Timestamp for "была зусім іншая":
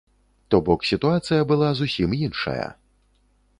1.53-2.67